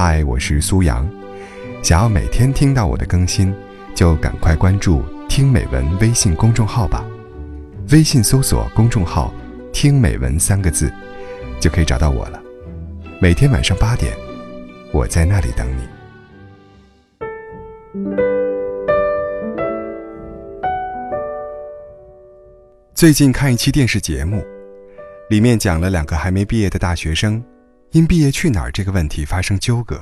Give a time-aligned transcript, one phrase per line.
[0.00, 1.04] 嗨，我是苏阳。
[1.82, 3.52] 想要每天听到我的更新，
[3.96, 7.04] 就赶快关注“听美文”微信公众号吧。
[7.90, 9.34] 微信搜索公众号
[9.74, 10.88] “听美文”三个字，
[11.58, 12.40] 就可以找到我了。
[13.20, 14.16] 每天晚上八点，
[14.92, 15.82] 我在那里等你。
[22.94, 24.46] 最近看一期电视节目，
[25.28, 27.42] 里面讲了两个还没毕业的大学生，
[27.92, 30.00] 因毕业去哪儿这个问题发生纠葛。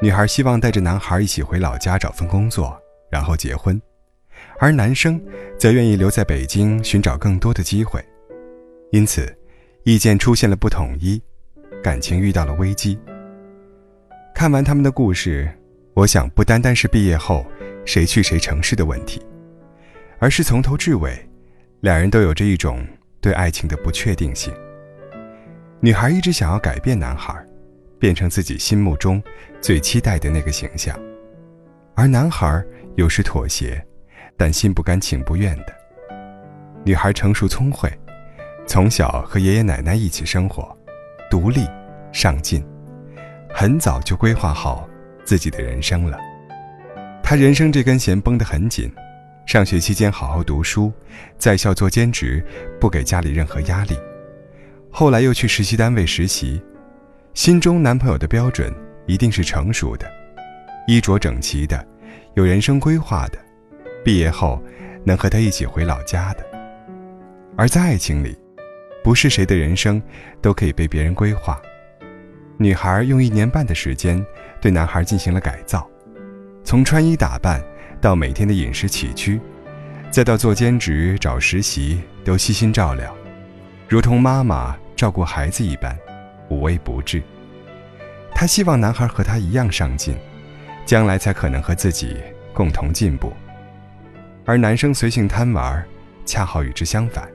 [0.00, 2.80] 女孩希望带着男孩一起回老家找份工作，
[3.10, 3.80] 然后结婚，
[4.58, 5.20] 而男生
[5.58, 8.02] 则愿意留在北京寻找更多的机会。
[8.92, 9.36] 因此，
[9.84, 11.20] 意见出现了不统一，
[11.82, 12.98] 感情遇到了危机。
[14.34, 15.52] 看完他们的故事，
[15.92, 17.44] 我想不单单是毕业后
[17.84, 19.20] 谁去谁城市的问题，
[20.18, 21.18] 而是从头至尾。
[21.80, 22.86] 两人都有着一种
[23.20, 24.52] 对爱情的不确定性。
[25.82, 27.34] 女孩一直想要改变男孩，
[27.98, 29.22] 变成自己心目中
[29.62, 30.94] 最期待的那个形象，
[31.94, 32.62] 而男孩
[32.96, 33.82] 有时妥协，
[34.36, 35.74] 但心不甘情不愿的。
[36.84, 37.90] 女孩成熟聪慧，
[38.66, 40.76] 从小和爷爷奶奶一起生活，
[41.30, 41.66] 独立、
[42.12, 42.62] 上进，
[43.48, 44.86] 很早就规划好
[45.24, 46.18] 自己的人生了。
[47.22, 48.92] 她人生这根弦绷得很紧。
[49.46, 50.92] 上学期间好好读书，
[51.38, 52.44] 在校做兼职，
[52.78, 53.96] 不给家里任何压力。
[54.90, 56.60] 后来又去实习单位实习，
[57.34, 58.72] 心中男朋友的标准
[59.06, 60.10] 一定是成熟的，
[60.86, 61.86] 衣着整齐的，
[62.34, 63.38] 有人生规划的，
[64.04, 64.62] 毕业后
[65.04, 66.44] 能和他一起回老家的。
[67.56, 68.36] 而在爱情里，
[69.02, 70.02] 不是谁的人生
[70.40, 71.60] 都可以被别人规划。
[72.58, 74.24] 女孩用一年半的时间
[74.60, 75.88] 对男孩进行了改造，
[76.64, 77.62] 从穿衣打扮。
[78.02, 79.38] 到每天的饮食起居，
[80.10, 83.14] 再到做兼职、找实习，都悉心照料，
[83.90, 85.98] 如同妈妈照顾孩子一般，
[86.48, 87.20] 无微不至。
[88.32, 90.16] 她希望男孩和她一样上进，
[90.86, 92.16] 将来才可能和自己
[92.54, 93.32] 共同进步。
[94.46, 95.84] 而男生随性贪玩，
[96.24, 97.28] 恰好与之相反，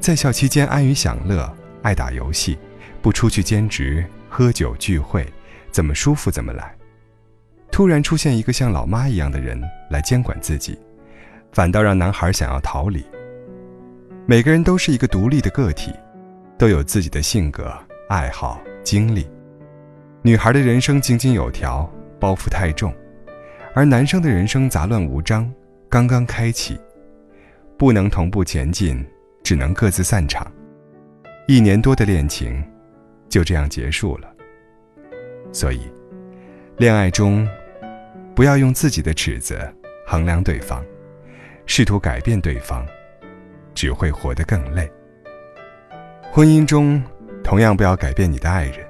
[0.00, 1.48] 在校期间安于享乐，
[1.82, 2.58] 爱打游戏，
[3.00, 5.24] 不出去兼职、喝酒聚会，
[5.70, 6.74] 怎么舒服怎么来。
[7.70, 10.76] 突然出现一个像老妈一样的人来监管自己，
[11.52, 13.06] 反倒让男孩想要逃离。
[14.30, 15.92] 每个人都是一个独立的个体，
[16.56, 17.76] 都有自己的性格、
[18.08, 19.28] 爱好、经历。
[20.22, 22.92] 女孩的人生井井有条，包袱太重；
[23.74, 25.52] 而男生的人生杂乱无章，
[25.88, 26.78] 刚刚开启，
[27.76, 29.04] 不能同步前进，
[29.42, 30.46] 只能各自散场。
[31.48, 32.62] 一年多的恋情，
[33.28, 34.32] 就这样结束了。
[35.50, 35.80] 所以，
[36.76, 37.48] 恋爱中。
[38.36, 39.58] 不要用自己的尺子
[40.06, 40.84] 衡量对方，
[41.66, 42.86] 试图改变对方，
[43.74, 44.90] 只会活得更累。
[46.32, 47.02] 婚姻中，
[47.42, 48.86] 同样不要改变你的爱人，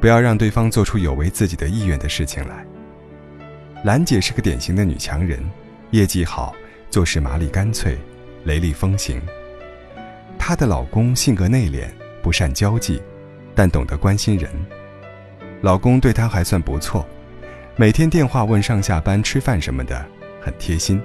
[0.00, 2.64] 不要让对方做出有违自己的意愿的事情来。
[3.84, 5.38] 兰姐是个典型的女强人，
[5.90, 6.54] 业绩好，
[6.90, 7.96] 做事麻利干脆，
[8.44, 9.20] 雷厉风行。
[10.38, 11.86] 她的老公性格内敛，
[12.22, 13.02] 不善交际，
[13.54, 14.50] 但懂得关心人。
[15.60, 17.06] 老公对她还算不错。
[17.76, 20.04] 每天电话问上下班、吃饭什么的，
[20.40, 21.00] 很贴心，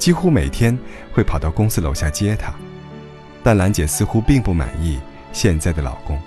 [0.00, 0.76] 几乎每天
[1.12, 2.52] 会跑到公司楼下接她。
[3.44, 4.98] 但兰姐似乎并不满意
[5.32, 6.20] 现在的老公，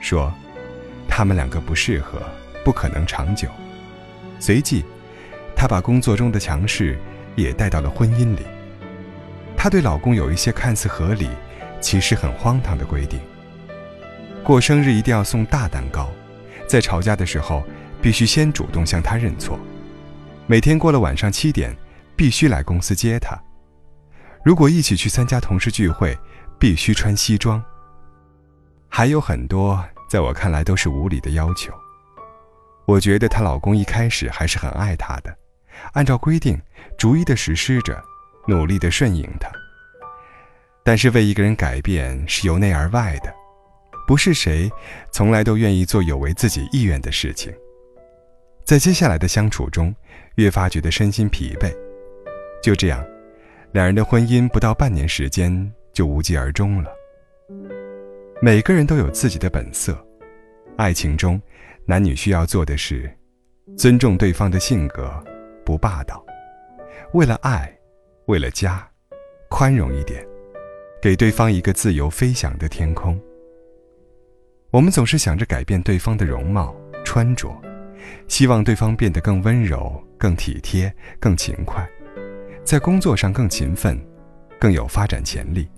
[0.00, 0.32] 说
[1.08, 2.20] 他们两个不适合，
[2.64, 3.46] 不可能长久。
[4.40, 4.84] 随即，
[5.54, 6.98] 她把工作中的强势
[7.36, 8.42] 也带到了婚姻里。
[9.56, 11.28] 她对老公有一些看似合理，
[11.80, 13.20] 其实很荒唐的规定：
[14.42, 16.10] 过生日一定要送大蛋糕，
[16.66, 17.62] 在吵架的时候。
[18.02, 19.58] 必须先主动向他认错，
[20.46, 21.74] 每天过了晚上七点，
[22.16, 23.38] 必须来公司接他。
[24.44, 26.16] 如果一起去参加同事聚会，
[26.58, 27.62] 必须穿西装。
[28.88, 31.72] 还有很多在我看来都是无理的要求。
[32.86, 35.34] 我觉得她老公一开始还是很爱她的，
[35.94, 36.60] 按照规定
[36.98, 38.00] 逐一的实施着，
[38.46, 39.50] 努力的顺应她。
[40.84, 43.34] 但是为一个人改变是由内而外的，
[44.06, 44.70] 不是谁
[45.10, 47.50] 从来都愿意做有违自己意愿的事情。
[48.64, 49.94] 在接下来的相处中，
[50.36, 51.74] 越发觉得身心疲惫。
[52.64, 53.06] 就这样，
[53.72, 56.90] 两人的婚姻不到半年时间就无疾而终了。
[58.40, 59.94] 每个人都有自己的本色，
[60.78, 61.38] 爱情中，
[61.84, 63.14] 男女需要做的是
[63.76, 65.22] 尊重对方的性格，
[65.62, 66.24] 不霸道。
[67.12, 67.70] 为了爱，
[68.28, 68.88] 为了家，
[69.50, 70.26] 宽容一点，
[71.02, 73.20] 给对方一个自由飞翔的天空。
[74.70, 76.74] 我们总是想着改变对方的容貌、
[77.04, 77.54] 穿着。
[78.26, 80.90] 希望对方变得更温柔、更体贴、
[81.20, 81.86] 更勤快，
[82.64, 84.00] 在工作上更勤奋，
[84.58, 85.68] 更有发展潜力。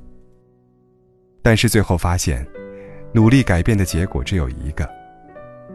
[1.42, 2.46] 但是最后发现，
[3.12, 4.88] 努力改变的结果只有一个：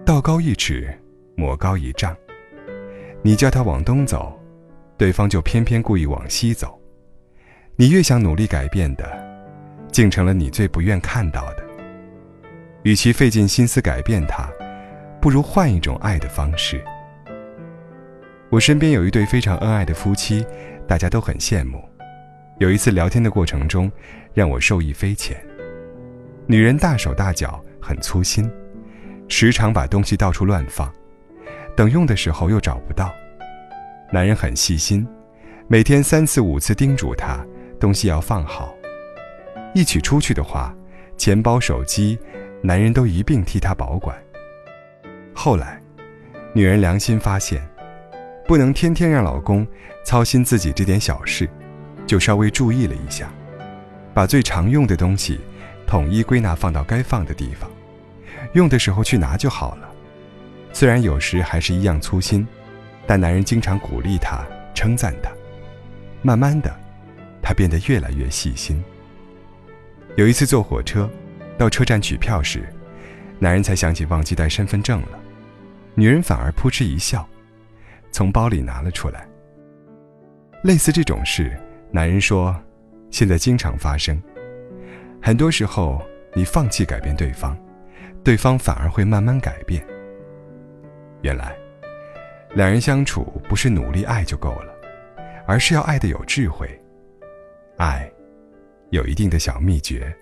[0.05, 0.89] 道高一尺，
[1.35, 2.15] 魔高一丈。
[3.21, 4.39] 你叫他往东走，
[4.97, 6.79] 对方就偏偏故意往西走。
[7.75, 9.05] 你越想努力改变的，
[9.91, 11.63] 竟成了你最不愿看到的。
[12.83, 14.49] 与其费尽心思改变他，
[15.21, 16.81] 不如换一种爱的方式。
[18.51, 20.45] 我身边有一对非常恩爱的夫妻，
[20.85, 21.81] 大家都很羡慕。
[22.59, 23.89] 有一次聊天的过程中，
[24.33, 25.41] 让我受益匪浅。
[26.47, 28.51] 女人大手大脚，很粗心，
[29.29, 30.93] 时常把东西到处乱放，
[31.77, 33.13] 等用的时候又找不到。
[34.11, 35.07] 男人很细心，
[35.69, 37.39] 每天三次五次叮嘱她
[37.79, 38.75] 东西要放好。
[39.73, 40.75] 一起出去的话，
[41.15, 42.19] 钱包、手机，
[42.61, 44.13] 男人都一并替她保管。
[45.33, 45.81] 后来，
[46.53, 47.65] 女人良心发现。
[48.51, 49.65] 不能天天让老公
[50.03, 51.49] 操心自己这点小事，
[52.05, 53.31] 就稍微注意了一下，
[54.13, 55.39] 把最常用的东西
[55.87, 57.71] 统一归纳放到该放的地方，
[58.51, 59.89] 用的时候去拿就好了。
[60.73, 62.45] 虽然有时还是一样粗心，
[63.07, 64.45] 但男人经常鼓励她、
[64.75, 65.31] 称赞她，
[66.21, 66.77] 慢慢的，
[67.41, 68.83] 她变得越来越细心。
[70.17, 71.09] 有一次坐火车，
[71.57, 72.67] 到车站取票时，
[73.39, 75.17] 男人才想起忘记带身份证了，
[75.95, 77.25] 女人反而扑哧一笑。
[78.11, 79.27] 从包里拿了出来。
[80.63, 81.57] 类似这种事，
[81.91, 82.55] 男人说，
[83.09, 84.21] 现在经常发生。
[85.21, 86.01] 很多时候，
[86.33, 87.57] 你放弃改变对方，
[88.23, 89.85] 对方反而会慢慢改变。
[91.21, 91.55] 原来，
[92.53, 94.73] 两人相处不是努力爱就够了，
[95.47, 96.69] 而是要爱的有智慧。
[97.77, 98.11] 爱，
[98.91, 100.15] 有一定的小秘诀。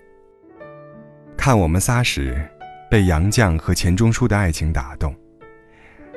[1.36, 2.46] 看我们仨时，
[2.90, 5.14] 被杨绛和钱钟书的爱情打动。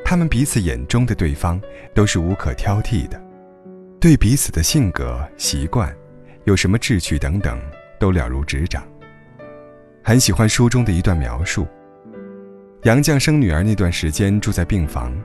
[0.05, 1.59] 他们彼此眼中的对方
[1.93, 3.19] 都是无可挑剔的，
[3.99, 5.95] 对彼此的性格、习惯、
[6.43, 7.59] 有什么志趣等等
[7.99, 8.83] 都了如指掌。
[10.03, 11.65] 很喜欢书中的一段描述：
[12.83, 15.17] 杨绛生女儿那段时间住在病房，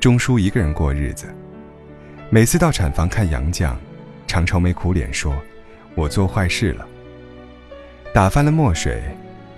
[0.00, 1.26] 钟书一个人过日子。
[2.30, 3.74] 每次到产房看杨绛，
[4.26, 5.36] 常愁眉苦脸说
[5.94, 6.86] ：“我做坏事了。”
[8.14, 9.02] 打翻了墨水，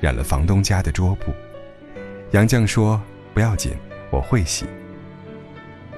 [0.00, 1.32] 染了房东家的桌布。
[2.30, 3.00] 杨绛说
[3.34, 3.76] ：“不要紧。”
[4.14, 4.64] 我会洗。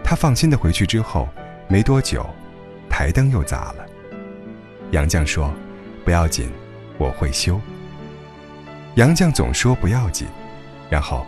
[0.03, 1.29] 他放心的回去之后，
[1.69, 2.27] 没多久，
[2.89, 3.87] 台灯又砸了。
[4.93, 5.53] 杨绛说
[6.03, 6.51] ：“不要紧，
[6.97, 7.61] 我会修。”
[8.97, 10.27] 杨绛总说不要紧，
[10.89, 11.27] 然后，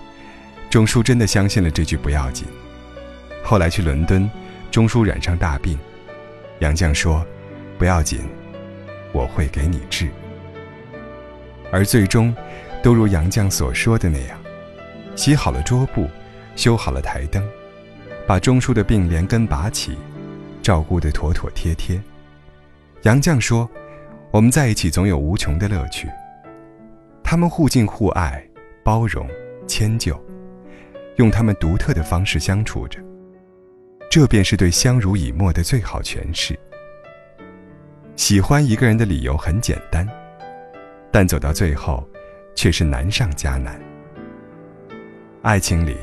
[0.70, 2.46] 钟书真的相信了这句不要紧。
[3.44, 4.30] 后来去伦敦，
[4.70, 5.78] 钟书染上大病，
[6.60, 7.22] 杨绛说
[7.76, 8.26] ：“不要紧，
[9.12, 10.08] 我会给你治。”
[11.70, 12.34] 而最终，
[12.82, 14.38] 都如杨绛所说的那样，
[15.14, 16.08] 洗好了桌布。
[16.58, 17.40] 修好了台灯，
[18.26, 19.96] 把钟叔的病连根拔起，
[20.60, 22.02] 照顾得妥妥帖帖。
[23.02, 23.70] 杨绛说
[24.32, 26.08] ：“我们在一起总有无穷的乐趣。”
[27.22, 28.44] 他们互敬互爱，
[28.82, 29.28] 包容
[29.68, 30.20] 迁就，
[31.14, 32.98] 用他们独特的方式相处着，
[34.10, 36.58] 这便是对相濡以沫的最好诠释。
[38.16, 40.04] 喜欢一个人的理由很简单，
[41.12, 42.04] 但走到最后，
[42.56, 43.80] 却是难上加难。
[45.42, 45.96] 爱情里。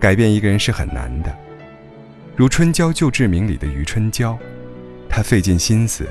[0.00, 1.36] 改变一个人是很难的，
[2.34, 4.36] 如《春娇救志明》里的余春娇，
[5.10, 6.08] 她费尽心思，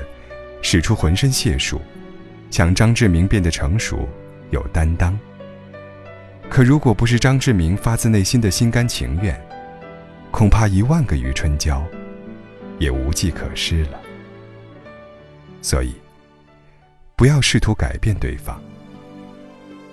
[0.62, 1.80] 使出浑身解数，
[2.52, 4.08] 想张志明变得成熟
[4.50, 5.18] 有担当。
[6.48, 9.38] 可如果不是张志明发自内心的心甘情愿，
[10.30, 11.84] 恐怕一万个余春娇，
[12.78, 14.00] 也无计可施了。
[15.60, 15.94] 所以，
[17.16, 18.62] 不要试图改变对方。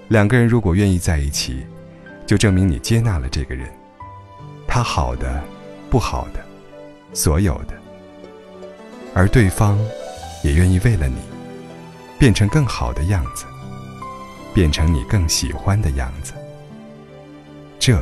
[0.07, 1.65] 两个人如果愿意在一起，
[2.27, 3.67] 就证明你接纳了这个人。
[4.77, 5.41] 他好的，
[5.89, 6.39] 不好的，
[7.11, 7.73] 所有的，
[9.11, 9.75] 而对方
[10.43, 11.15] 也愿意为了你，
[12.19, 13.45] 变成更好的样子，
[14.53, 16.33] 变成你更喜欢的样子，
[17.79, 17.99] 这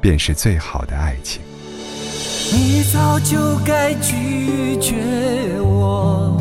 [0.00, 1.42] 便是最好的爱情。
[2.52, 4.94] 你早就该拒绝
[5.62, 6.35] 我，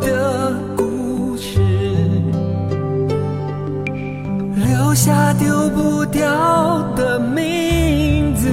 [0.00, 1.60] 的故事，
[4.54, 8.48] 留下丢不掉的名字。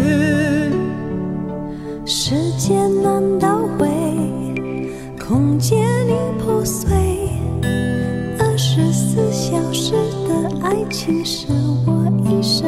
[2.05, 3.88] 时间难倒回，
[5.19, 6.88] 空间已破碎，
[8.39, 9.93] 二十四小时
[10.27, 11.24] 的爱情。
[11.25, 11.48] 是
[11.86, 12.67] 我一生